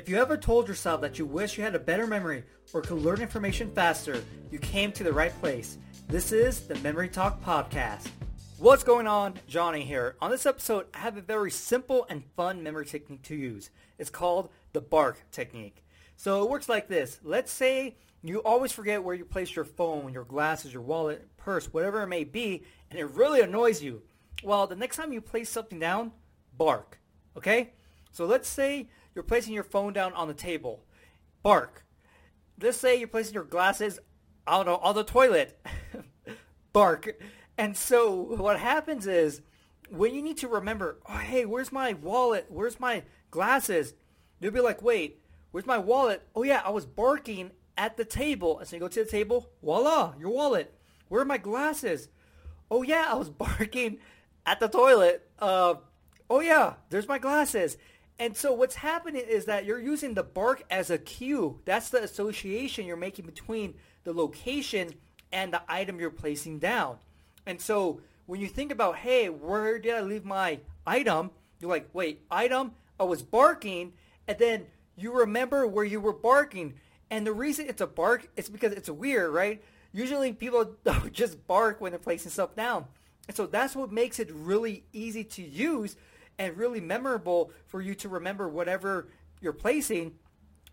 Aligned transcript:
If 0.00 0.08
you 0.08 0.16
ever 0.16 0.38
told 0.38 0.66
yourself 0.66 1.02
that 1.02 1.18
you 1.18 1.26
wish 1.26 1.58
you 1.58 1.62
had 1.62 1.74
a 1.74 1.78
better 1.78 2.06
memory 2.06 2.42
or 2.72 2.80
could 2.80 3.02
learn 3.02 3.20
information 3.20 3.70
faster, 3.70 4.24
you 4.50 4.58
came 4.58 4.92
to 4.92 5.04
the 5.04 5.12
right 5.12 5.38
place. 5.40 5.76
This 6.08 6.32
is 6.32 6.60
the 6.66 6.76
Memory 6.76 7.10
Talk 7.10 7.44
Podcast. 7.44 8.08
What's 8.56 8.82
going 8.82 9.06
on? 9.06 9.34
Johnny 9.46 9.84
here. 9.84 10.16
On 10.22 10.30
this 10.30 10.46
episode, 10.46 10.86
I 10.94 11.00
have 11.00 11.18
a 11.18 11.20
very 11.20 11.50
simple 11.50 12.06
and 12.08 12.24
fun 12.34 12.62
memory 12.62 12.86
technique 12.86 13.24
to 13.24 13.36
use. 13.36 13.68
It's 13.98 14.08
called 14.08 14.48
the 14.72 14.80
BARK 14.80 15.22
technique. 15.32 15.84
So 16.16 16.44
it 16.44 16.50
works 16.50 16.70
like 16.70 16.88
this. 16.88 17.20
Let's 17.22 17.52
say 17.52 17.98
you 18.22 18.38
always 18.38 18.72
forget 18.72 19.04
where 19.04 19.14
you 19.14 19.26
place 19.26 19.54
your 19.54 19.66
phone, 19.66 20.14
your 20.14 20.24
glasses, 20.24 20.72
your 20.72 20.80
wallet, 20.80 21.28
purse, 21.36 21.66
whatever 21.74 22.02
it 22.02 22.08
may 22.08 22.24
be, 22.24 22.62
and 22.88 22.98
it 22.98 23.10
really 23.10 23.42
annoys 23.42 23.82
you. 23.82 24.00
Well, 24.42 24.66
the 24.66 24.76
next 24.76 24.96
time 24.96 25.12
you 25.12 25.20
place 25.20 25.50
something 25.50 25.78
down, 25.78 26.12
bark. 26.56 26.98
Okay? 27.36 27.74
So 28.12 28.24
let's 28.24 28.48
say 28.48 28.88
you're 29.14 29.24
placing 29.24 29.54
your 29.54 29.64
phone 29.64 29.92
down 29.92 30.12
on 30.14 30.28
the 30.28 30.34
table. 30.34 30.84
Bark. 31.42 31.84
Let's 32.60 32.78
say 32.78 32.96
you're 32.98 33.08
placing 33.08 33.34
your 33.34 33.44
glasses, 33.44 33.98
I 34.46 34.56
don't 34.56 34.66
know, 34.66 34.76
on 34.76 34.94
the 34.94 35.04
toilet. 35.04 35.58
bark. 36.72 37.20
And 37.58 37.76
so 37.76 38.14
what 38.36 38.58
happens 38.58 39.06
is 39.06 39.42
when 39.90 40.14
you 40.14 40.22
need 40.22 40.38
to 40.38 40.48
remember, 40.48 40.98
oh, 41.08 41.18
hey, 41.18 41.44
where's 41.44 41.72
my 41.72 41.92
wallet? 41.94 42.46
Where's 42.48 42.80
my 42.80 43.02
glasses? 43.30 43.94
You'll 44.40 44.52
be 44.52 44.60
like, 44.60 44.82
wait, 44.82 45.20
where's 45.50 45.66
my 45.66 45.78
wallet? 45.78 46.22
Oh, 46.34 46.42
yeah, 46.42 46.62
I 46.64 46.70
was 46.70 46.86
barking 46.86 47.50
at 47.76 47.96
the 47.96 48.04
table. 48.04 48.58
And 48.58 48.68
so 48.68 48.76
you 48.76 48.80
go 48.80 48.88
to 48.88 49.04
the 49.04 49.10
table, 49.10 49.50
voila, 49.62 50.14
your 50.18 50.30
wallet. 50.30 50.74
Where 51.08 51.22
are 51.22 51.26
my 51.26 51.38
glasses? 51.38 52.08
Oh, 52.70 52.82
yeah, 52.82 53.06
I 53.08 53.14
was 53.14 53.30
barking 53.30 53.98
at 54.46 54.60
the 54.60 54.68
toilet. 54.68 55.28
Uh, 55.38 55.74
oh, 56.28 56.40
yeah, 56.40 56.74
there's 56.90 57.08
my 57.08 57.18
glasses. 57.18 57.76
And 58.20 58.36
so 58.36 58.52
what's 58.52 58.74
happening 58.74 59.24
is 59.26 59.46
that 59.46 59.64
you're 59.64 59.80
using 59.80 60.12
the 60.12 60.22
bark 60.22 60.62
as 60.70 60.90
a 60.90 60.98
cue. 60.98 61.58
That's 61.64 61.88
the 61.88 62.02
association 62.02 62.84
you're 62.84 62.98
making 62.98 63.24
between 63.24 63.76
the 64.04 64.12
location 64.12 64.92
and 65.32 65.54
the 65.54 65.62
item 65.66 65.98
you're 65.98 66.10
placing 66.10 66.58
down. 66.58 66.98
And 67.46 67.58
so 67.58 68.02
when 68.26 68.38
you 68.38 68.46
think 68.46 68.72
about, 68.72 68.96
hey, 68.96 69.30
where 69.30 69.78
did 69.78 69.94
I 69.94 70.02
leave 70.02 70.26
my 70.26 70.60
item? 70.86 71.30
You're 71.60 71.70
like, 71.70 71.88
wait, 71.94 72.20
item? 72.30 72.72
I 73.00 73.04
was 73.04 73.22
barking. 73.22 73.94
And 74.28 74.38
then 74.38 74.66
you 74.96 75.12
remember 75.12 75.66
where 75.66 75.86
you 75.86 75.98
were 75.98 76.12
barking. 76.12 76.74
And 77.10 77.26
the 77.26 77.32
reason 77.32 77.70
it's 77.70 77.80
a 77.80 77.86
bark 77.86 78.28
is 78.36 78.50
because 78.50 78.74
it's 78.74 78.90
weird, 78.90 79.32
right? 79.32 79.64
Usually 79.94 80.34
people 80.34 80.76
don't 80.84 81.10
just 81.14 81.46
bark 81.46 81.80
when 81.80 81.92
they're 81.92 81.98
placing 81.98 82.32
stuff 82.32 82.54
down. 82.54 82.84
And 83.28 83.36
so 83.36 83.46
that's 83.46 83.74
what 83.74 83.90
makes 83.90 84.18
it 84.18 84.30
really 84.30 84.84
easy 84.92 85.24
to 85.24 85.42
use 85.42 85.96
and 86.40 86.56
really 86.56 86.80
memorable 86.80 87.52
for 87.66 87.82
you 87.82 87.94
to 87.94 88.08
remember 88.08 88.48
whatever 88.48 89.08
you're 89.42 89.52
placing 89.52 90.14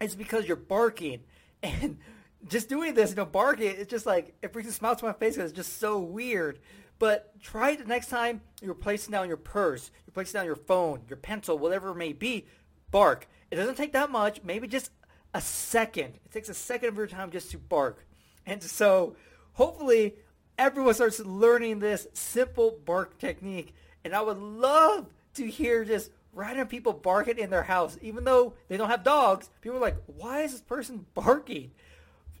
is 0.00 0.14
because 0.14 0.46
you're 0.46 0.56
barking. 0.56 1.20
And 1.62 1.98
just 2.46 2.68
doing 2.68 2.94
this, 2.94 3.10
you 3.10 3.16
know, 3.16 3.24
barking, 3.24 3.68
it's 3.68 3.90
just 3.90 4.06
like, 4.06 4.36
it 4.42 4.52
brings 4.52 4.68
a 4.68 4.72
smile 4.72 4.94
to 4.94 5.06
my 5.06 5.14
face 5.14 5.34
because 5.34 5.50
it's 5.50 5.56
just 5.56 5.80
so 5.80 5.98
weird. 5.98 6.60
But 7.00 7.32
try 7.40 7.70
it 7.70 7.78
the 7.78 7.86
next 7.86 8.08
time 8.08 8.42
you're 8.62 8.74
placing 8.74 9.10
down 9.10 9.26
your 9.26 9.38
purse, 9.38 9.90
you're 10.06 10.12
placing 10.12 10.38
down 10.38 10.46
your 10.46 10.54
phone, 10.54 11.00
your 11.08 11.16
pencil, 11.16 11.58
whatever 11.58 11.90
it 11.90 11.96
may 11.96 12.12
be, 12.12 12.46
bark. 12.90 13.26
It 13.50 13.56
doesn't 13.56 13.74
take 13.74 13.94
that 13.94 14.10
much, 14.10 14.44
maybe 14.44 14.68
just 14.68 14.90
a 15.34 15.40
second. 15.40 16.18
It 16.24 16.30
takes 16.30 16.50
a 16.50 16.54
second 16.54 16.90
of 16.90 16.96
your 16.96 17.08
time 17.08 17.32
just 17.32 17.50
to 17.50 17.58
bark. 17.58 18.06
And 18.44 18.62
so 18.62 19.16
hopefully 19.54 20.14
everyone 20.58 20.94
starts 20.94 21.18
learning 21.18 21.80
this 21.80 22.06
simple 22.12 22.78
bark 22.84 23.18
technique. 23.18 23.74
And 24.04 24.14
I 24.14 24.20
would 24.20 24.38
love 24.38 25.06
to 25.36 25.46
hear 25.46 25.84
just 25.84 26.10
random 26.32 26.68
people 26.68 26.92
barking 26.92 27.38
in 27.38 27.50
their 27.50 27.64
house, 27.64 27.96
even 28.02 28.24
though 28.24 28.54
they 28.68 28.76
don't 28.76 28.90
have 28.90 29.02
dogs. 29.02 29.50
People 29.60 29.78
are 29.78 29.80
like, 29.80 30.02
why 30.06 30.42
is 30.42 30.52
this 30.52 30.60
person 30.60 31.06
barking? 31.14 31.72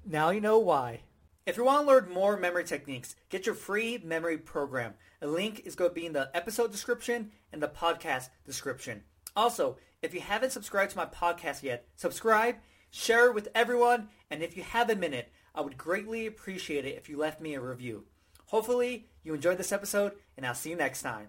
Now 0.04 0.30
you 0.30 0.40
know 0.40 0.58
why. 0.58 1.00
If 1.46 1.56
you 1.56 1.64
want 1.64 1.86
to 1.86 1.92
learn 1.92 2.10
more 2.12 2.36
memory 2.36 2.64
techniques, 2.64 3.14
get 3.28 3.46
your 3.46 3.54
free 3.54 3.98
memory 4.02 4.36
program. 4.36 4.94
A 5.22 5.26
link 5.26 5.62
is 5.64 5.76
going 5.76 5.90
to 5.90 5.94
be 5.94 6.06
in 6.06 6.12
the 6.12 6.30
episode 6.34 6.72
description 6.72 7.30
and 7.52 7.62
the 7.62 7.68
podcast 7.68 8.28
description. 8.44 9.02
Also, 9.36 9.76
if 10.02 10.12
you 10.12 10.20
haven't 10.20 10.50
subscribed 10.50 10.90
to 10.90 10.96
my 10.96 11.06
podcast 11.06 11.62
yet, 11.62 11.86
subscribe, 11.94 12.56
share 12.90 13.26
it 13.26 13.34
with 13.34 13.48
everyone, 13.54 14.08
and 14.30 14.42
if 14.42 14.56
you 14.56 14.62
have 14.62 14.90
a 14.90 14.96
minute, 14.96 15.30
I 15.54 15.60
would 15.60 15.78
greatly 15.78 16.26
appreciate 16.26 16.84
it 16.84 16.96
if 16.96 17.08
you 17.08 17.16
left 17.16 17.40
me 17.40 17.54
a 17.54 17.60
review. 17.60 18.04
Hopefully, 18.46 19.06
you 19.22 19.34
enjoyed 19.34 19.58
this 19.58 19.72
episode, 19.72 20.12
and 20.36 20.46
I'll 20.46 20.54
see 20.54 20.70
you 20.70 20.76
next 20.76 21.02
time. 21.02 21.28